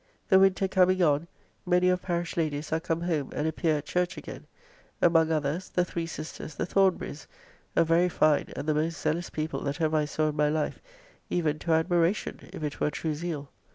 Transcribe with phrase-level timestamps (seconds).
[0.29, 1.27] The winter coming on,
[1.63, 4.47] many of parish ladies are come home and appear at church again;
[4.99, 7.27] among others, the three sisters the Thornbury's,
[7.75, 10.79] a very fine, and the most zealous people that ever I saw in my life,
[11.29, 13.51] even to admiration, if it were true zeal.